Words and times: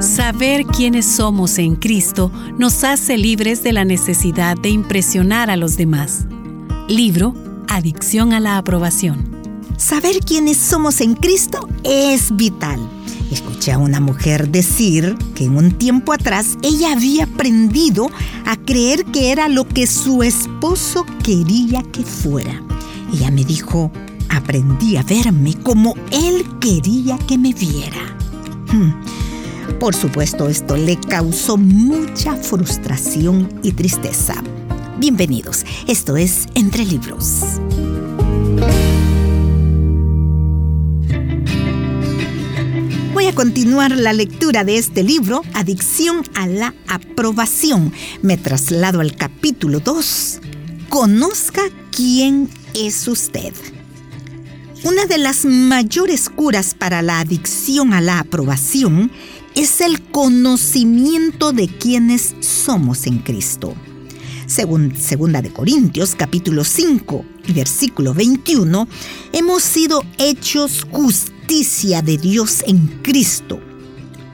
Saber 0.00 0.66
quiénes 0.66 1.06
somos 1.06 1.58
en 1.58 1.74
Cristo 1.74 2.30
nos 2.58 2.84
hace 2.84 3.16
libres 3.16 3.62
de 3.62 3.72
la 3.72 3.84
necesidad 3.84 4.56
de 4.56 4.68
impresionar 4.68 5.50
a 5.50 5.56
los 5.56 5.76
demás. 5.76 6.26
Libro 6.88 7.34
Adicción 7.68 8.32
a 8.32 8.40
la 8.40 8.58
aprobación. 8.58 9.28
Saber 9.76 10.20
quiénes 10.20 10.56
somos 10.56 11.00
en 11.00 11.14
Cristo 11.14 11.68
es 11.84 12.34
vital. 12.36 12.80
Escuché 13.30 13.72
a 13.72 13.78
una 13.78 14.00
mujer 14.00 14.48
decir 14.48 15.16
que 15.34 15.44
en 15.44 15.56
un 15.56 15.72
tiempo 15.72 16.12
atrás 16.12 16.56
ella 16.62 16.92
había 16.92 17.24
aprendido 17.24 18.10
a 18.46 18.56
creer 18.56 19.04
que 19.06 19.32
era 19.32 19.48
lo 19.48 19.68
que 19.68 19.86
su 19.86 20.22
esposo 20.22 21.04
quería 21.22 21.82
que 21.92 22.02
fuera. 22.02 22.62
Ella 23.12 23.30
me 23.30 23.44
dijo, 23.44 23.90
aprendí 24.28 24.96
a 24.96 25.02
verme 25.02 25.54
como 25.62 25.94
él 26.10 26.44
quería 26.60 27.18
que 27.18 27.38
me 27.38 27.52
viera. 27.52 28.16
Hmm. 28.72 28.92
Por 29.78 29.94
supuesto, 29.94 30.48
esto 30.48 30.76
le 30.76 30.96
causó 30.96 31.56
mucha 31.56 32.34
frustración 32.34 33.48
y 33.62 33.72
tristeza. 33.72 34.34
Bienvenidos, 34.98 35.64
esto 35.86 36.16
es 36.16 36.46
Entre 36.54 36.84
Libros. 36.84 37.60
Voy 43.14 43.26
a 43.26 43.34
continuar 43.34 43.92
la 43.92 44.12
lectura 44.12 44.64
de 44.64 44.78
este 44.78 45.02
libro, 45.02 45.42
Adicción 45.54 46.22
a 46.34 46.46
la 46.46 46.74
aprobación. 46.88 47.92
Me 48.22 48.36
traslado 48.36 49.00
al 49.00 49.14
capítulo 49.14 49.80
2. 49.80 50.40
Conozca 50.88 51.62
quién 51.90 52.48
es 52.74 53.06
usted. 53.06 53.52
Una 54.84 55.06
de 55.06 55.18
las 55.18 55.44
mayores 55.44 56.28
curas 56.30 56.76
para 56.78 57.02
la 57.02 57.18
adicción 57.18 57.92
a 57.92 58.00
la 58.00 58.20
aprobación 58.20 59.10
es 59.56 59.80
el 59.80 60.00
conocimiento 60.00 61.52
de 61.52 61.66
quiénes 61.66 62.36
somos 62.38 63.08
en 63.08 63.18
Cristo. 63.18 63.74
Según 64.46 64.96
Segunda 64.96 65.42
de 65.42 65.52
Corintios, 65.52 66.14
capítulo 66.14 66.62
5, 66.62 67.24
versículo 67.48 68.14
21, 68.14 68.86
hemos 69.32 69.64
sido 69.64 70.04
hechos 70.16 70.86
justicia 70.92 72.00
de 72.00 72.16
Dios 72.16 72.62
en 72.64 72.86
Cristo. 73.02 73.60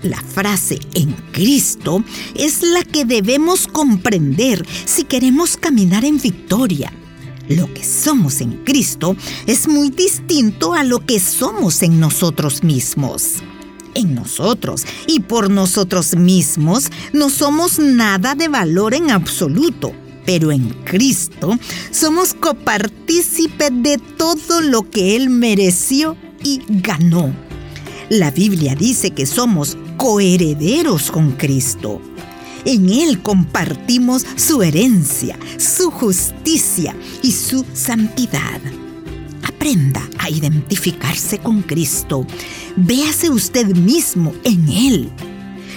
La 0.02 0.20
frase 0.20 0.78
en 0.92 1.12
Cristo 1.32 2.04
es 2.34 2.62
la 2.62 2.84
que 2.84 3.06
debemos 3.06 3.66
comprender 3.66 4.66
si 4.84 5.04
queremos 5.04 5.56
caminar 5.56 6.04
en 6.04 6.20
victoria. 6.20 6.92
Lo 7.48 7.72
que 7.72 7.84
somos 7.84 8.40
en 8.40 8.64
Cristo 8.64 9.16
es 9.46 9.68
muy 9.68 9.90
distinto 9.90 10.74
a 10.74 10.82
lo 10.82 11.04
que 11.04 11.20
somos 11.20 11.82
en 11.82 12.00
nosotros 12.00 12.62
mismos 12.62 13.42
en 13.94 14.14
nosotros 14.14 14.84
y 15.06 15.20
por 15.20 15.50
nosotros 15.50 16.16
mismos 16.16 16.90
no 17.12 17.30
somos 17.30 17.78
nada 17.78 18.34
de 18.34 18.48
valor 18.48 18.94
en 18.94 19.10
absoluto. 19.10 19.92
Pero 20.26 20.52
en 20.52 20.70
Cristo 20.84 21.56
somos 21.90 22.34
copartícipe 22.34 23.70
de 23.70 23.98
todo 23.98 24.62
lo 24.62 24.88
que 24.88 25.16
Él 25.16 25.28
mereció 25.28 26.16
y 26.42 26.62
ganó. 26.68 27.32
La 28.08 28.30
Biblia 28.30 28.74
dice 28.74 29.10
que 29.10 29.26
somos 29.26 29.76
coherederos 29.96 31.10
con 31.10 31.32
Cristo. 31.32 32.00
En 32.64 32.88
Él 32.88 33.20
compartimos 33.20 34.24
su 34.36 34.62
herencia, 34.62 35.38
su 35.58 35.90
justicia 35.90 36.96
y 37.22 37.32
su 37.32 37.64
santidad. 37.74 38.60
Aprenda 39.42 40.02
a 40.18 40.30
identificarse 40.30 41.38
con 41.38 41.62
Cristo. 41.62 42.26
Véase 42.76 43.28
usted 43.28 43.66
mismo 43.76 44.32
en 44.44 44.68
Él. 44.68 45.12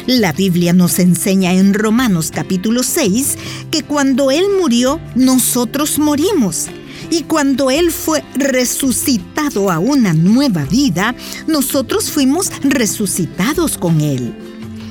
La 0.06 0.32
Biblia 0.32 0.72
nos 0.72 1.00
enseña 1.00 1.54
en 1.54 1.74
Romanos 1.74 2.32
capítulo 2.34 2.84
6 2.84 3.38
que 3.70 3.84
cuando 3.84 4.32
Él 4.32 4.46
murió, 4.58 5.02
nosotros 5.16 6.00
morimos. 6.00 6.68
Y 7.10 7.24
cuando 7.24 7.70
Él 7.70 7.92
fue 7.92 8.24
resucitado 8.36 9.70
a 9.70 9.80
una 9.80 10.14
nueva 10.14 10.64
vida, 10.64 11.16
nosotros 11.48 12.10
fuimos 12.12 12.52
resucitados 12.64 13.78
con 13.78 14.00
Él. 14.00 14.47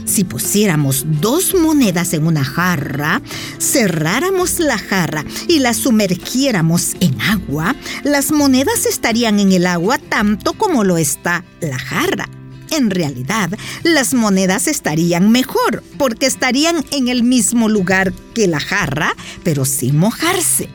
Si 0.06 0.22
pusiéramos 0.22 1.04
dos 1.20 1.54
monedas 1.54 2.14
en 2.14 2.26
una 2.26 2.44
jarra, 2.44 3.20
cerráramos 3.58 4.60
la 4.60 4.78
jarra 4.78 5.24
y 5.48 5.58
la 5.58 5.74
sumergiéramos 5.74 6.94
en 7.00 7.20
agua, 7.20 7.74
las 8.04 8.30
monedas 8.30 8.86
estarían 8.86 9.40
en 9.40 9.50
el 9.50 9.66
agua 9.66 9.98
tanto 9.98 10.52
como 10.52 10.84
lo 10.84 10.96
está 10.96 11.44
la 11.60 11.78
jarra. 11.78 12.28
En 12.70 12.90
realidad, 12.90 13.50
las 13.82 14.14
monedas 14.14 14.68
estarían 14.68 15.30
mejor 15.32 15.82
porque 15.98 16.26
estarían 16.26 16.84
en 16.92 17.08
el 17.08 17.24
mismo 17.24 17.68
lugar 17.68 18.12
que 18.32 18.46
la 18.46 18.60
jarra, 18.60 19.14
pero 19.42 19.64
sin 19.64 19.98
mojarse. 19.98 20.68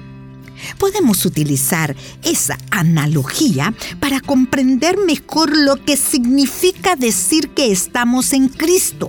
Podemos 0.77 1.25
utilizar 1.25 1.95
esa 2.23 2.57
analogía 2.69 3.73
para 3.99 4.19
comprender 4.19 4.97
mejor 4.97 5.55
lo 5.55 5.83
que 5.83 5.95
significa 5.95 6.95
decir 6.95 7.49
que 7.49 7.71
estamos 7.71 8.33
en 8.33 8.49
Cristo. 8.49 9.07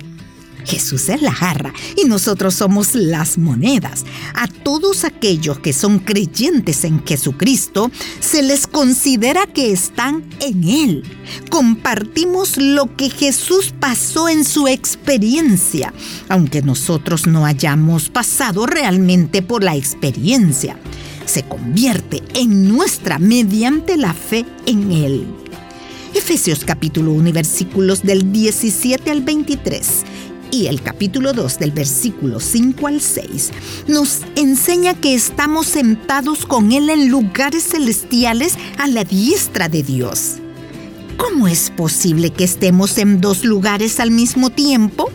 Jesús 0.65 1.09
es 1.09 1.21
la 1.21 1.31
jarra 1.31 1.73
y 1.95 2.07
nosotros 2.07 2.55
somos 2.55 2.95
las 2.95 3.37
monedas. 3.37 4.05
A 4.33 4.47
todos 4.47 5.03
aquellos 5.03 5.59
que 5.59 5.73
son 5.73 5.99
creyentes 5.99 6.83
en 6.83 7.05
Jesucristo 7.05 7.91
se 8.19 8.41
les 8.41 8.67
considera 8.67 9.45
que 9.45 9.71
están 9.71 10.23
en 10.39 10.63
Él. 10.63 11.03
Compartimos 11.49 12.57
lo 12.57 12.95
que 12.95 13.09
Jesús 13.09 13.73
pasó 13.79 14.29
en 14.29 14.45
su 14.45 14.67
experiencia, 14.67 15.93
aunque 16.29 16.61
nosotros 16.61 17.27
no 17.27 17.45
hayamos 17.45 18.09
pasado 18.09 18.65
realmente 18.65 19.41
por 19.41 19.63
la 19.63 19.75
experiencia. 19.75 20.77
Se 21.25 21.43
convierte 21.43 22.21
en 22.33 22.67
nuestra 22.67 23.17
mediante 23.19 23.97
la 23.97 24.13
fe 24.13 24.45
en 24.65 24.91
Él. 24.91 25.27
Efesios 26.13 26.63
capítulo 26.63 27.11
1 27.11 27.31
versículos 27.31 28.03
del 28.03 28.31
17 28.31 29.09
al 29.09 29.21
23 29.21 30.05
y 30.53 30.67
el 30.67 30.83
capítulo 30.83 31.33
2 31.33 31.57
del 31.57 31.71
versículo 31.71 32.39
5 32.39 32.85
al 32.87 33.01
6 33.01 33.51
nos 33.87 34.19
enseña 34.35 34.93
que 34.93 35.15
estamos 35.15 35.65
sentados 35.65 36.45
con 36.45 36.71
Él 36.71 36.91
en 36.91 37.09
lugares 37.09 37.63
celestiales 37.63 38.53
a 38.77 38.87
la 38.87 39.03
diestra 39.03 39.67
de 39.67 39.81
Dios. 39.81 40.35
¿Cómo 41.17 41.47
es 41.47 41.71
posible 41.71 42.29
que 42.29 42.43
estemos 42.43 42.99
en 42.99 43.19
dos 43.19 43.43
lugares 43.43 43.99
al 43.99 44.11
mismo 44.11 44.51
tiempo? 44.51 45.09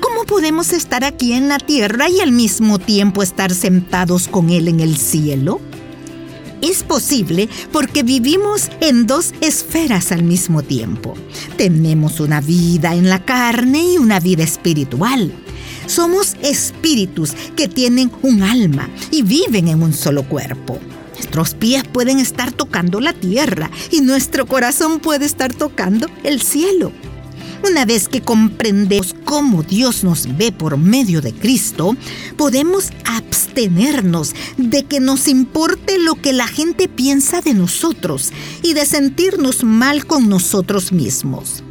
¿Cómo 0.00 0.24
podemos 0.24 0.74
estar 0.74 1.02
aquí 1.02 1.32
en 1.32 1.48
la 1.48 1.58
tierra 1.58 2.10
y 2.10 2.20
al 2.20 2.32
mismo 2.32 2.78
tiempo 2.78 3.22
estar 3.22 3.54
sentados 3.54 4.28
con 4.28 4.50
Él 4.50 4.68
en 4.68 4.80
el 4.80 4.98
cielo? 4.98 5.62
Es 6.62 6.82
posible 6.82 7.48
porque 7.72 8.02
vivimos 8.02 8.70
en 8.80 9.06
dos 9.06 9.34
esferas 9.40 10.12
al 10.12 10.22
mismo 10.22 10.62
tiempo. 10.62 11.14
Tenemos 11.56 12.20
una 12.20 12.40
vida 12.40 12.94
en 12.94 13.08
la 13.08 13.24
carne 13.24 13.92
y 13.92 13.98
una 13.98 14.20
vida 14.20 14.44
espiritual. 14.44 15.32
Somos 15.86 16.36
espíritus 16.42 17.32
que 17.56 17.68
tienen 17.68 18.10
un 18.22 18.42
alma 18.42 18.88
y 19.10 19.22
viven 19.22 19.68
en 19.68 19.82
un 19.82 19.94
solo 19.94 20.22
cuerpo. 20.22 20.78
Nuestros 21.14 21.54
pies 21.54 21.82
pueden 21.84 22.18
estar 22.18 22.52
tocando 22.52 23.00
la 23.00 23.12
tierra 23.12 23.70
y 23.90 24.00
nuestro 24.02 24.46
corazón 24.46 25.00
puede 25.00 25.24
estar 25.24 25.52
tocando 25.52 26.06
el 26.22 26.40
cielo. 26.40 26.92
Una 27.62 27.84
vez 27.84 28.08
que 28.08 28.22
comprendemos 28.22 29.14
cómo 29.24 29.62
Dios 29.62 30.04
nos 30.04 30.36
ve 30.36 30.52
por 30.52 30.76
medio 30.76 31.20
de 31.20 31.32
Cristo, 31.32 31.96
podemos 32.36 32.90
abstenernos 33.04 34.32
de 34.56 34.84
que 34.84 35.00
nos 35.00 35.26
importe 35.26 35.98
lo 35.98 36.14
que 36.14 36.32
la 36.32 36.46
gente 36.46 36.88
piensa 36.88 37.40
de 37.40 37.54
nosotros 37.54 38.32
y 38.62 38.74
de 38.74 38.86
sentirnos 38.86 39.64
mal 39.64 40.06
con 40.06 40.28
nosotros 40.28 40.92
mismos. 40.92 41.64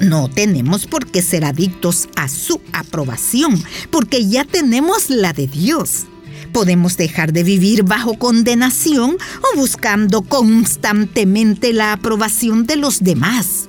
No 0.00 0.28
tenemos 0.28 0.86
por 0.86 1.06
qué 1.06 1.20
ser 1.22 1.44
adictos 1.44 2.08
a 2.16 2.28
su 2.28 2.60
aprobación, 2.72 3.62
porque 3.90 4.26
ya 4.26 4.44
tenemos 4.44 5.10
la 5.10 5.32
de 5.32 5.46
Dios. 5.46 6.06
Podemos 6.52 6.96
dejar 6.96 7.32
de 7.32 7.42
vivir 7.42 7.84
bajo 7.84 8.14
condenación 8.14 9.16
o 9.52 9.56
buscando 9.56 10.22
constantemente 10.22 11.72
la 11.72 11.92
aprobación 11.92 12.64
de 12.66 12.76
los 12.76 13.00
demás 13.00 13.63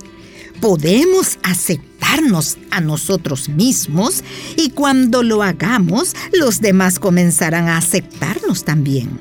podemos 0.65 1.37
aceptarnos 1.43 2.57
a 2.71 2.81
nosotros 2.81 3.49
mismos 3.49 4.23
y 4.57 4.71
cuando 4.71 5.21
lo 5.21 5.43
hagamos, 5.43 6.15
los 6.33 6.59
demás 6.59 6.97
comenzarán 6.97 7.67
a 7.67 7.77
aceptarnos 7.77 8.65
también. 8.65 9.19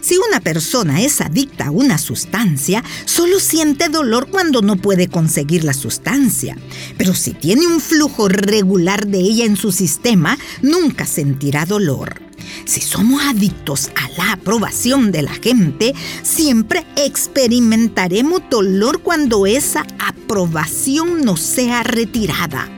Si 0.00 0.16
una 0.16 0.40
persona 0.40 1.02
es 1.02 1.20
adicta 1.20 1.66
a 1.66 1.70
una 1.70 1.98
sustancia, 1.98 2.82
solo 3.04 3.38
siente 3.38 3.90
dolor 3.90 4.30
cuando 4.30 4.62
no 4.62 4.76
puede 4.76 5.08
conseguir 5.08 5.62
la 5.62 5.74
sustancia. 5.74 6.56
Pero 6.96 7.12
si 7.12 7.32
tiene 7.32 7.66
un 7.66 7.78
flujo 7.78 8.30
regular 8.30 9.08
de 9.08 9.18
ella 9.18 9.44
en 9.44 9.58
su 9.58 9.72
sistema, 9.72 10.38
nunca 10.62 11.04
sentirá 11.04 11.66
dolor. 11.66 12.29
Si 12.64 12.80
somos 12.80 13.22
adictos 13.22 13.90
a 13.96 14.08
la 14.16 14.32
aprobación 14.32 15.12
de 15.12 15.22
la 15.22 15.34
gente, 15.34 15.94
siempre 16.22 16.86
experimentaremos 16.96 18.42
dolor 18.50 19.00
cuando 19.02 19.46
esa 19.46 19.86
aprobación 19.98 21.22
nos 21.22 21.40
sea 21.40 21.82
retirada, 21.82 22.68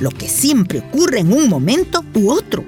lo 0.00 0.10
que 0.10 0.28
siempre 0.28 0.80
ocurre 0.80 1.20
en 1.20 1.32
un 1.32 1.48
momento 1.48 2.04
u 2.14 2.30
otro. 2.30 2.64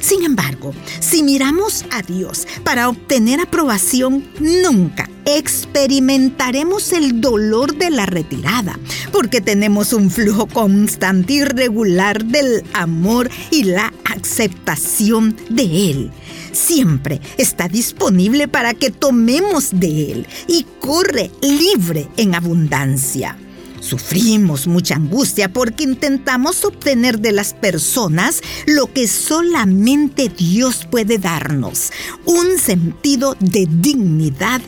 Sin 0.00 0.24
embargo, 0.24 0.74
si 1.00 1.22
miramos 1.22 1.84
a 1.90 2.02
Dios 2.02 2.46
para 2.62 2.88
obtener 2.88 3.40
aprobación, 3.40 4.24
nunca 4.40 5.08
experimentaremos 5.24 6.92
el 6.92 7.20
dolor 7.20 7.76
de 7.76 7.90
la 7.90 8.06
retirada, 8.06 8.78
porque 9.12 9.40
tenemos 9.40 9.92
un 9.92 10.10
flujo 10.10 10.46
constante 10.46 11.34
y 11.34 11.44
regular 11.44 12.24
del 12.24 12.62
amor 12.72 13.30
y 13.50 13.64
la 13.64 13.92
aceptación 14.04 15.36
de 15.48 15.90
Él. 15.90 16.10
Siempre 16.52 17.20
está 17.36 17.68
disponible 17.68 18.48
para 18.48 18.74
que 18.74 18.90
tomemos 18.90 19.70
de 19.72 20.12
Él 20.12 20.26
y 20.46 20.66
corre 20.80 21.30
libre 21.42 22.08
en 22.16 22.34
abundancia. 22.34 23.36
Sufrimos 23.84 24.66
mucha 24.66 24.94
angustia 24.94 25.52
porque 25.52 25.84
intentamos 25.84 26.64
obtener 26.64 27.18
de 27.18 27.32
las 27.32 27.52
personas 27.52 28.40
lo 28.66 28.90
que 28.90 29.06
solamente 29.06 30.30
Dios 30.30 30.86
puede 30.90 31.18
darnos, 31.18 31.92
un 32.24 32.58
sentido 32.58 33.36
de 33.40 33.68
dignidad 33.70 34.62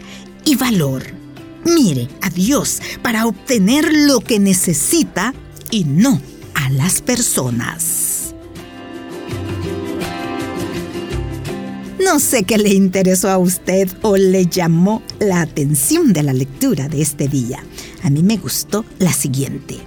y 0.47 0.55
valor. 0.55 1.03
Mire 1.67 2.09
a 2.23 2.31
Dios 2.31 2.81
para 3.03 3.27
obtener 3.27 3.93
lo 3.93 4.21
que 4.21 4.39
necesita 4.39 5.35
y 5.71 5.85
no 5.85 6.19
a 6.55 6.71
las 6.71 7.03
personas. 7.03 8.35
No 12.03 12.19
sé 12.21 12.45
qué 12.45 12.57
le 12.57 12.71
interesó 12.71 13.29
a 13.29 13.37
usted 13.37 13.91
o 14.01 14.17
le 14.17 14.47
llamó 14.47 15.03
la 15.19 15.43
atención 15.43 16.15
de 16.15 16.23
la 16.23 16.33
lectura 16.33 16.89
de 16.89 17.03
este 17.03 17.29
día 17.29 17.63
a 18.07 18.11
mí 18.11 18.23
me 18.23 18.37
gustó 18.37 18.85
la 19.01 19.13
siguiente. 19.13 19.79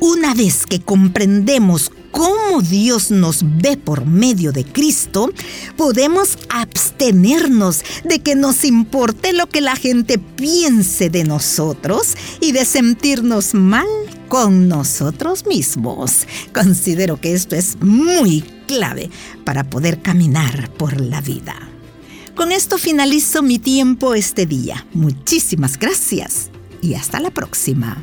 Una 0.00 0.34
vez 0.34 0.64
que 0.64 0.80
comprendemos 0.80 1.92
Dios 2.60 3.10
nos 3.10 3.40
ve 3.42 3.76
por 3.76 4.06
medio 4.06 4.52
de 4.52 4.64
Cristo, 4.64 5.32
podemos 5.76 6.38
abstenernos 6.48 7.82
de 8.04 8.20
que 8.20 8.34
nos 8.34 8.64
importe 8.64 9.32
lo 9.32 9.48
que 9.48 9.60
la 9.60 9.76
gente 9.76 10.18
piense 10.18 11.10
de 11.10 11.24
nosotros 11.24 12.16
y 12.40 12.52
de 12.52 12.64
sentirnos 12.64 13.54
mal 13.54 13.86
con 14.28 14.68
nosotros 14.68 15.46
mismos. 15.46 16.26
Considero 16.54 17.20
que 17.20 17.34
esto 17.34 17.56
es 17.56 17.80
muy 17.80 18.42
clave 18.66 19.10
para 19.44 19.64
poder 19.64 20.00
caminar 20.02 20.70
por 20.74 21.00
la 21.00 21.20
vida. 21.20 21.54
Con 22.34 22.50
esto 22.50 22.78
finalizo 22.78 23.42
mi 23.42 23.58
tiempo 23.58 24.14
este 24.14 24.46
día. 24.46 24.86
Muchísimas 24.94 25.78
gracias 25.78 26.50
y 26.80 26.94
hasta 26.94 27.20
la 27.20 27.30
próxima. 27.30 28.02